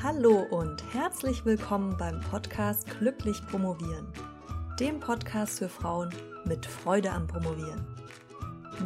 [0.00, 4.06] Hallo und herzlich willkommen beim Podcast Glücklich Promovieren,
[4.78, 7.84] dem Podcast für Frauen mit Freude am Promovieren.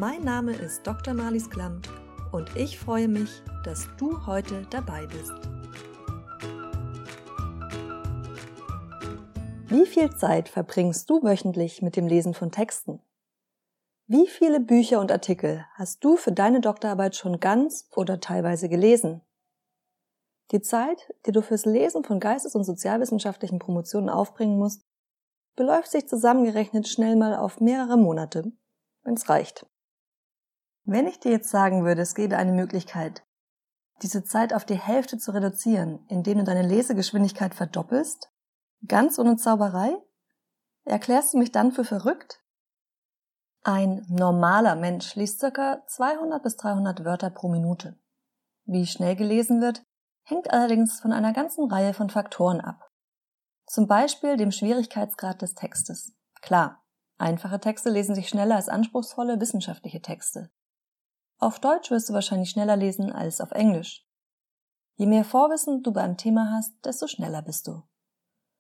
[0.01, 1.13] Mein Name ist Dr.
[1.13, 1.91] Marlies Klamt
[2.33, 3.29] und ich freue mich,
[3.63, 5.35] dass du heute dabei bist.
[9.69, 13.03] Wie viel Zeit verbringst du wöchentlich mit dem Lesen von Texten?
[14.07, 19.21] Wie viele Bücher und Artikel hast du für deine Doktorarbeit schon ganz oder teilweise gelesen?
[20.53, 24.85] Die Zeit, die du fürs Lesen von geistes- und sozialwissenschaftlichen Promotionen aufbringen musst,
[25.57, 28.53] beläuft sich zusammengerechnet schnell mal auf mehrere Monate,
[29.03, 29.67] wenn's reicht.
[30.85, 33.25] Wenn ich dir jetzt sagen würde, es gäbe eine Möglichkeit,
[34.03, 38.31] diese Zeit auf die Hälfte zu reduzieren, indem du deine Lesegeschwindigkeit verdoppelst,
[38.87, 39.97] ganz ohne Zauberei,
[40.85, 42.41] erklärst du mich dann für verrückt?
[43.63, 45.87] Ein normaler Mensch liest ca.
[45.87, 47.97] 200 bis 300 Wörter pro Minute.
[48.65, 49.85] Wie schnell gelesen wird,
[50.25, 52.91] hängt allerdings von einer ganzen Reihe von Faktoren ab.
[53.67, 56.15] Zum Beispiel dem Schwierigkeitsgrad des Textes.
[56.41, 56.85] Klar,
[57.19, 60.51] einfache Texte lesen sich schneller als anspruchsvolle wissenschaftliche Texte.
[61.39, 64.07] Auf Deutsch wirst du wahrscheinlich schneller lesen als auf Englisch.
[64.97, 67.83] Je mehr Vorwissen du beim Thema hast, desto schneller bist du.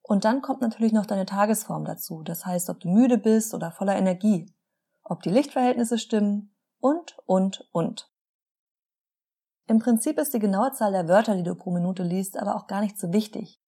[0.02, 3.70] Und dann kommt natürlich noch deine Tagesform dazu, das heißt, ob du müde bist oder
[3.70, 4.52] voller Energie,
[5.04, 8.11] ob die Lichtverhältnisse stimmen und, und, und.
[9.66, 12.66] Im Prinzip ist die genaue Zahl der Wörter, die du pro Minute liest, aber auch
[12.66, 13.60] gar nicht so wichtig.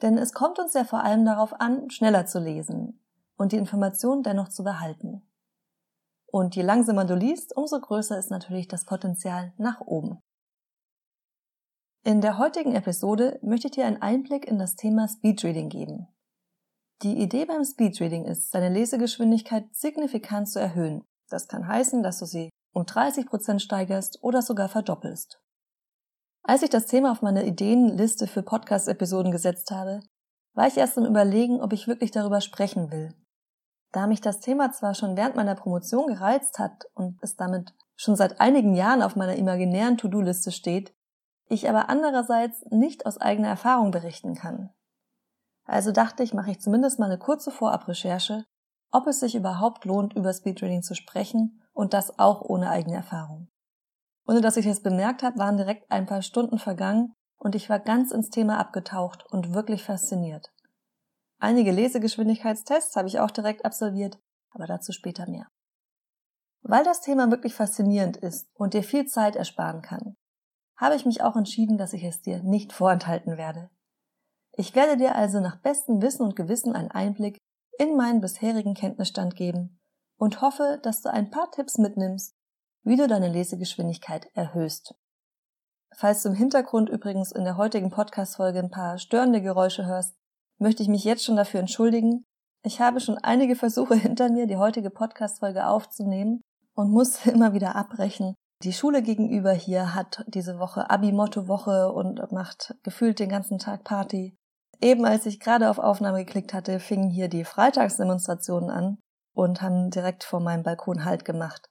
[0.00, 3.00] Denn es kommt uns ja vor allem darauf an, schneller zu lesen
[3.36, 5.22] und die Information dennoch zu behalten.
[6.26, 10.18] Und je langsamer du liest, umso größer ist natürlich das Potenzial nach oben.
[12.04, 16.08] In der heutigen Episode möchte ich dir einen Einblick in das Thema Speedreading geben.
[17.02, 21.04] Die Idee beim Speedreading ist, deine Lesegeschwindigkeit signifikant zu erhöhen.
[21.28, 25.40] Das kann heißen, dass du sie um 30 Prozent steigerst oder sogar verdoppelst.
[26.42, 30.00] Als ich das Thema auf meine Ideenliste für Podcast-Episoden gesetzt habe,
[30.54, 33.14] war ich erst im Überlegen, ob ich wirklich darüber sprechen will.
[33.92, 38.16] Da mich das Thema zwar schon während meiner Promotion gereizt hat und es damit schon
[38.16, 40.94] seit einigen Jahren auf meiner imaginären To-Do-Liste steht,
[41.48, 44.70] ich aber andererseits nicht aus eigener Erfahrung berichten kann.
[45.64, 48.44] Also dachte ich, mache ich zumindest mal eine kurze Vorabrecherche,
[48.90, 53.48] ob es sich überhaupt lohnt, über Speedreading zu sprechen und das auch ohne eigene Erfahrung.
[54.26, 57.80] Ohne dass ich es bemerkt habe, waren direkt ein paar Stunden vergangen und ich war
[57.80, 60.52] ganz ins Thema abgetaucht und wirklich fasziniert.
[61.38, 64.18] Einige Lesegeschwindigkeitstests habe ich auch direkt absolviert,
[64.50, 65.48] aber dazu später mehr.
[66.62, 70.14] Weil das Thema wirklich faszinierend ist und dir viel Zeit ersparen kann,
[70.76, 73.70] habe ich mich auch entschieden, dass ich es dir nicht vorenthalten werde.
[74.52, 77.38] Ich werde dir also nach bestem Wissen und Gewissen einen Einblick
[77.78, 79.81] in meinen bisherigen Kenntnisstand geben
[80.18, 82.34] und hoffe, dass du ein paar Tipps mitnimmst,
[82.84, 84.94] wie du deine Lesegeschwindigkeit erhöhst.
[85.94, 90.14] Falls du im Hintergrund übrigens in der heutigen Podcast-Folge ein paar störende Geräusche hörst,
[90.58, 92.24] möchte ich mich jetzt schon dafür entschuldigen.
[92.64, 96.40] Ich habe schon einige Versuche hinter mir, die heutige Podcast-Folge aufzunehmen
[96.74, 98.34] und muss immer wieder abbrechen.
[98.62, 104.36] Die Schule gegenüber hier hat diese Woche Abi-Motto-Woche und macht gefühlt den ganzen Tag Party.
[104.80, 108.98] Eben als ich gerade auf Aufnahme geklickt hatte, fingen hier die Freitagsdemonstrationen an
[109.34, 111.68] und haben direkt vor meinem Balkon Halt gemacht.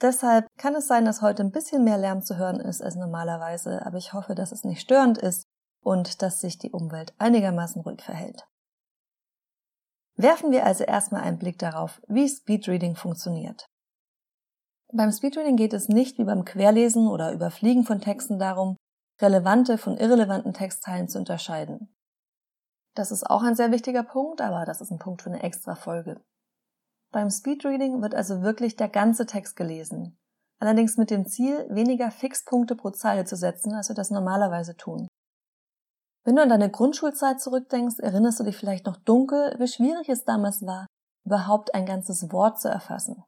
[0.00, 3.84] Deshalb kann es sein, dass heute ein bisschen mehr Lärm zu hören ist als normalerweise,
[3.84, 5.44] aber ich hoffe, dass es nicht störend ist
[5.82, 8.46] und dass sich die Umwelt einigermaßen ruhig verhält.
[10.16, 13.66] Werfen wir also erstmal einen Blick darauf, wie Speedreading funktioniert.
[14.92, 18.76] Beim Speedreading geht es nicht wie beim Querlesen oder Überfliegen von Texten darum,
[19.20, 21.94] relevante von irrelevanten Textteilen zu unterscheiden.
[22.94, 25.74] Das ist auch ein sehr wichtiger Punkt, aber das ist ein Punkt für eine extra
[25.74, 26.20] Folge.
[27.10, 30.18] Beim Speedreading wird also wirklich der ganze Text gelesen.
[30.60, 35.06] Allerdings mit dem Ziel, weniger Fixpunkte pro Zeile zu setzen, als wir das normalerweise tun.
[36.24, 40.24] Wenn du an deine Grundschulzeit zurückdenkst, erinnerst du dich vielleicht noch dunkel, wie schwierig es
[40.24, 40.86] damals war,
[41.24, 43.24] überhaupt ein ganzes Wort zu erfassen.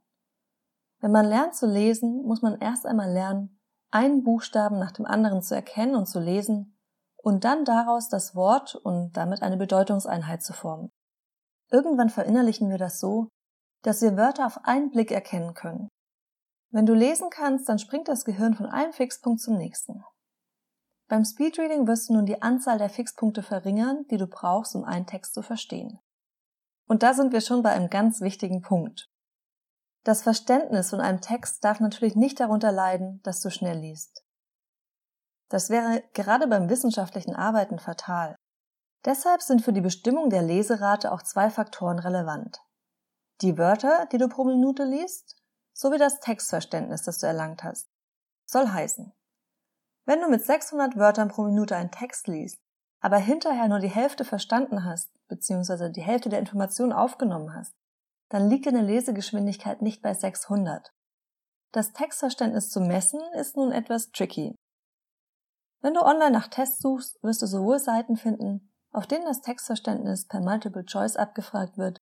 [1.01, 3.59] Wenn man lernt zu lesen, muss man erst einmal lernen,
[3.91, 6.79] einen Buchstaben nach dem anderen zu erkennen und zu lesen
[7.17, 10.91] und dann daraus das Wort und damit eine Bedeutungseinheit zu formen.
[11.71, 13.29] Irgendwann verinnerlichen wir das so,
[13.83, 15.89] dass wir Wörter auf einen Blick erkennen können.
[16.71, 20.05] Wenn du lesen kannst, dann springt das Gehirn von einem Fixpunkt zum nächsten.
[21.09, 25.07] Beim Speedreading wirst du nun die Anzahl der Fixpunkte verringern, die du brauchst, um einen
[25.07, 25.99] Text zu verstehen.
[26.87, 29.09] Und da sind wir schon bei einem ganz wichtigen Punkt.
[30.05, 34.25] Das Verständnis von einem Text darf natürlich nicht darunter leiden, dass du schnell liest.
[35.49, 38.37] Das wäre gerade beim wissenschaftlichen Arbeiten fatal.
[39.05, 42.61] Deshalb sind für die Bestimmung der Leserate auch zwei Faktoren relevant
[43.43, 45.37] die Wörter, die du pro Minute liest,
[45.73, 47.89] sowie das Textverständnis, das du erlangt hast.
[48.47, 49.13] Soll heißen,
[50.05, 52.61] Wenn du mit 600 Wörtern pro Minute einen Text liest,
[53.01, 57.75] aber hinterher nur die Hälfte verstanden hast, beziehungsweise die Hälfte der Informationen aufgenommen hast,
[58.29, 60.93] dann liegt deine Lesegeschwindigkeit nicht bei 600.
[61.73, 64.55] Das Textverständnis zu messen ist nun etwas tricky.
[65.81, 70.27] Wenn du online nach Tests suchst, wirst du sowohl Seiten finden, auf denen das Textverständnis
[70.27, 71.99] per Multiple Choice abgefragt wird,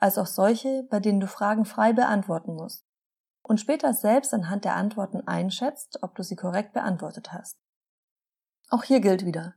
[0.00, 2.84] als auch solche, bei denen du Fragen frei beantworten musst
[3.42, 7.56] und später selbst anhand der Antworten einschätzt, ob du sie korrekt beantwortet hast.
[8.70, 9.54] Auch hier gilt wieder,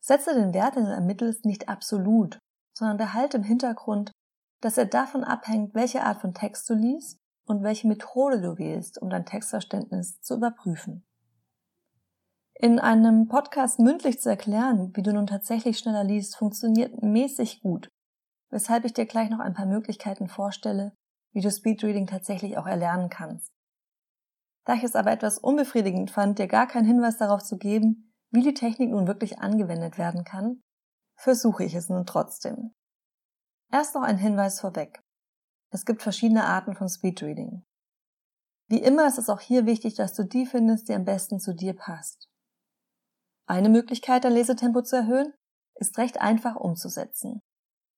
[0.00, 2.38] setze den Wert, den du ermittelst, nicht absolut,
[2.72, 4.12] sondern behalte im Hintergrund,
[4.60, 9.00] dass er davon abhängt, welche Art von Text du liest und welche Methode du wählst,
[9.00, 11.04] um dein Textverständnis zu überprüfen.
[12.54, 17.88] In einem Podcast mündlich zu erklären, wie du nun tatsächlich schneller liest, funktioniert mäßig gut,
[18.50, 20.92] weshalb ich dir gleich noch ein paar Möglichkeiten vorstelle,
[21.32, 23.52] wie du Speedreading tatsächlich auch erlernen kannst.
[24.64, 28.42] Da ich es aber etwas unbefriedigend fand, dir gar keinen Hinweis darauf zu geben, wie
[28.42, 30.62] die Technik nun wirklich angewendet werden kann,
[31.16, 32.74] versuche ich es nun trotzdem.
[33.72, 35.02] Erst noch ein Hinweis vorweg.
[35.70, 37.64] Es gibt verschiedene Arten von Speedreading.
[38.68, 41.54] Wie immer ist es auch hier wichtig, dass du die findest, die am besten zu
[41.54, 42.28] dir passt.
[43.46, 45.32] Eine Möglichkeit, dein Lesetempo zu erhöhen,
[45.76, 47.40] ist recht einfach umzusetzen.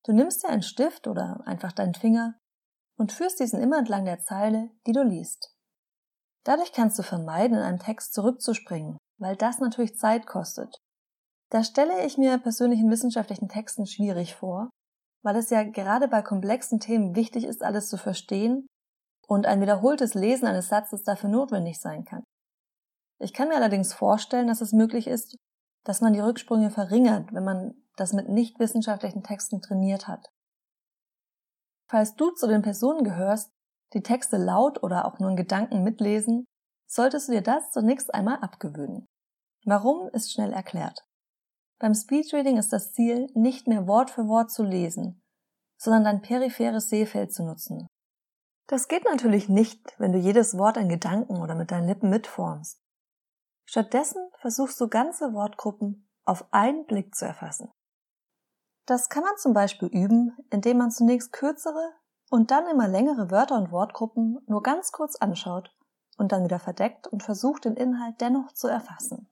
[0.03, 2.39] Du nimmst dir einen Stift oder einfach deinen Finger
[2.97, 5.55] und führst diesen immer entlang der Zeile, die du liest.
[6.43, 10.75] Dadurch kannst du vermeiden, in einem Text zurückzuspringen, weil das natürlich Zeit kostet.
[11.51, 14.69] Da stelle ich mir persönlich in wissenschaftlichen Texten schwierig vor,
[15.23, 18.65] weil es ja gerade bei komplexen Themen wichtig ist, alles zu verstehen
[19.27, 22.23] und ein wiederholtes Lesen eines Satzes dafür notwendig sein kann.
[23.19, 25.35] Ich kann mir allerdings vorstellen, dass es möglich ist,
[25.85, 30.27] dass man die Rücksprünge verringert, wenn man das mit nicht wissenschaftlichen Texten trainiert hat.
[31.87, 33.51] Falls du zu den Personen gehörst,
[33.93, 36.45] die Texte laut oder auch nur in Gedanken mitlesen,
[36.87, 39.07] solltest du dir das zunächst einmal abgewöhnen.
[39.65, 41.05] Warum ist schnell erklärt.
[41.79, 45.21] Beim Speedreading ist das Ziel, nicht mehr Wort für Wort zu lesen,
[45.77, 47.87] sondern dein peripheres Sehfeld zu nutzen.
[48.67, 52.79] Das geht natürlich nicht, wenn du jedes Wort in Gedanken oder mit deinen Lippen mitformst.
[53.65, 57.71] Stattdessen versuchst du ganze Wortgruppen auf einen Blick zu erfassen.
[58.85, 61.93] Das kann man zum Beispiel üben, indem man zunächst kürzere
[62.29, 65.75] und dann immer längere Wörter und Wortgruppen nur ganz kurz anschaut
[66.17, 69.29] und dann wieder verdeckt und versucht, den Inhalt dennoch zu erfassen.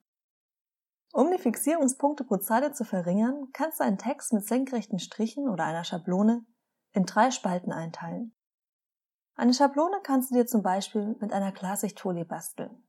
[1.12, 5.64] Um die Fixierungspunkte pro Zeile zu verringern, kannst du einen Text mit senkrechten Strichen oder
[5.64, 6.46] einer Schablone
[6.92, 8.34] in drei Spalten einteilen.
[9.34, 12.86] Eine Schablone kannst du dir zum Beispiel mit einer Klarsichtfolie basteln.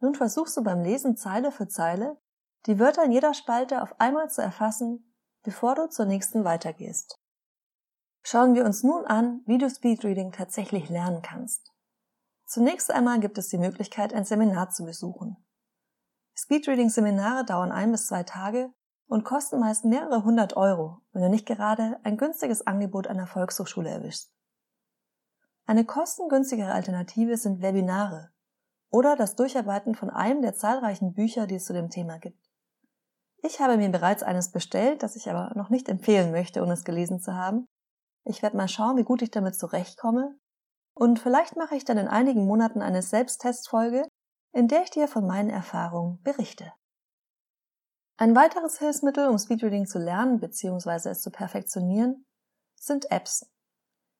[0.00, 2.20] Nun versuchst du beim Lesen Zeile für Zeile,
[2.66, 5.11] die Wörter in jeder Spalte auf einmal zu erfassen
[5.42, 7.18] bevor du zur nächsten weitergehst.
[8.22, 11.72] Schauen wir uns nun an, wie du Speedreading tatsächlich lernen kannst.
[12.46, 15.36] Zunächst einmal gibt es die Möglichkeit, ein Seminar zu besuchen.
[16.34, 18.72] Speedreading-Seminare dauern ein bis zwei Tage
[19.06, 23.90] und kosten meist mehrere hundert Euro, wenn du nicht gerade ein günstiges Angebot einer Volkshochschule
[23.90, 24.32] erwischst.
[25.66, 28.32] Eine kostengünstigere Alternative sind Webinare
[28.90, 32.51] oder das Durcharbeiten von einem der zahlreichen Bücher, die es zu dem Thema gibt.
[33.44, 36.84] Ich habe mir bereits eines bestellt, das ich aber noch nicht empfehlen möchte, ohne es
[36.84, 37.66] gelesen zu haben.
[38.24, 40.38] Ich werde mal schauen, wie gut ich damit zurechtkomme.
[40.94, 44.06] Und vielleicht mache ich dann in einigen Monaten eine Selbsttestfolge,
[44.52, 46.72] in der ich dir von meinen Erfahrungen berichte.
[48.18, 51.08] Ein weiteres Hilfsmittel, um Speedreading zu lernen bzw.
[51.08, 52.24] es zu perfektionieren,
[52.76, 53.50] sind Apps.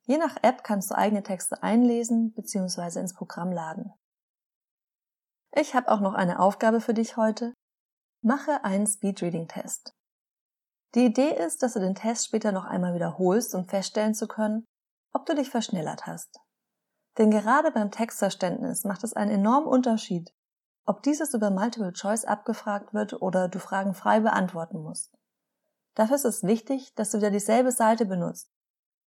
[0.05, 2.99] Je nach App kannst du eigene Texte einlesen bzw.
[2.99, 3.93] ins Programm laden.
[5.55, 7.53] Ich habe auch noch eine Aufgabe für dich heute.
[8.25, 9.97] Mache einen Speedreading-Test.
[10.95, 14.65] Die Idee ist, dass du den Test später noch einmal wiederholst, um feststellen zu können,
[15.13, 16.39] ob du dich verschnellert hast.
[17.19, 20.33] Denn gerade beim Textverständnis macht es einen enormen Unterschied,
[20.87, 25.13] ob dieses über Multiple Choice abgefragt wird oder du Fragen frei beantworten musst.
[25.97, 28.53] Dafür ist es wichtig, dass du wieder dieselbe Seite benutzt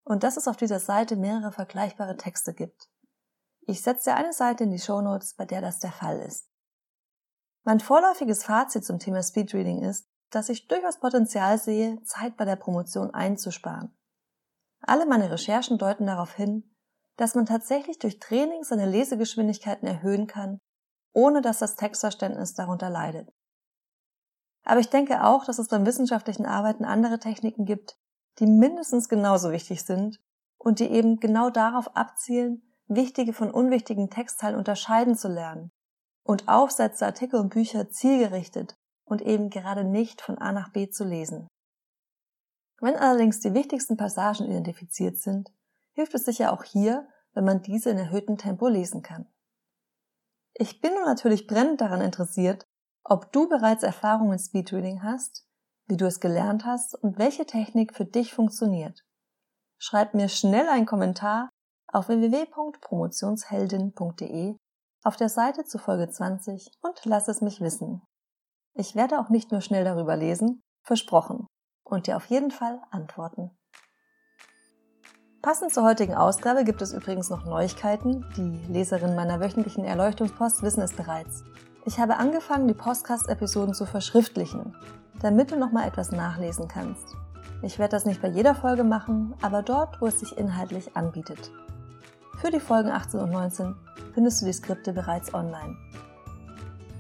[0.04, 2.90] und dass es auf dieser Seite mehrere vergleichbare Texte gibt.
[3.62, 6.50] Ich setze dir eine Seite in die Show Notes, bei der das der Fall ist.
[7.68, 12.58] Mein vorläufiges Fazit zum Thema Speedreading ist, dass ich durchaus Potenzial sehe, Zeit bei der
[12.58, 13.98] Promotion einzusparen.
[14.82, 16.76] Alle meine Recherchen deuten darauf hin,
[17.18, 20.60] dass man tatsächlich durch Training seine Lesegeschwindigkeiten erhöhen kann,
[21.12, 23.34] ohne dass das Textverständnis darunter leidet.
[24.64, 27.98] Aber ich denke auch, dass es beim wissenschaftlichen Arbeiten andere Techniken gibt,
[28.38, 30.22] die mindestens genauso wichtig sind
[30.60, 35.72] und die eben genau darauf abzielen, wichtige von unwichtigen Textteilen unterscheiden zu lernen
[36.26, 41.06] und Aufsätze, Artikel und Bücher zielgerichtet und eben gerade nicht von A nach B zu
[41.06, 41.48] lesen.
[42.82, 45.54] Wenn allerdings die wichtigsten Passagen identifiziert sind,
[45.94, 49.32] hilft es sicher auch hier, wenn man diese in erhöhtem Tempo lesen kann.
[50.56, 52.66] Ich bin nun natürlich brennend daran interessiert,
[53.04, 55.48] ob du bereits Erfahrung in Speedreading hast,
[55.88, 59.06] wie du es gelernt hast und welche Technik für dich funktioniert.
[59.78, 61.50] Schreib mir schnell einen Kommentar
[61.88, 64.56] auf www.promotionsheldin.de
[65.06, 68.02] auf der Seite zu Folge 20 und lass es mich wissen.
[68.74, 71.46] Ich werde auch nicht nur schnell darüber lesen, versprochen,
[71.84, 73.52] und dir auf jeden Fall antworten.
[75.44, 78.26] Passend zur heutigen Ausgabe gibt es übrigens noch Neuigkeiten.
[78.36, 81.44] Die Leserinnen meiner wöchentlichen Erleuchtungspost wissen es bereits.
[81.86, 84.76] Ich habe angefangen, die Podcast-Episoden zu verschriftlichen,
[85.22, 87.16] damit du nochmal etwas nachlesen kannst.
[87.62, 91.52] Ich werde das nicht bei jeder Folge machen, aber dort, wo es sich inhaltlich anbietet.
[92.38, 93.76] Für die Folgen 18 und 19
[94.14, 95.78] findest du die Skripte bereits online.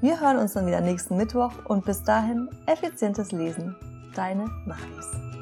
[0.01, 3.75] Wir hören uns dann wieder nächsten Mittwoch und bis dahin effizientes Lesen.
[4.15, 5.34] Deine Maris.